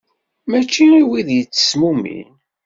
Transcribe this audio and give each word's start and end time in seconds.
Mačči 0.49 0.85
i 1.01 1.03
wid 1.09 1.27
yettesmumin. 1.35 2.29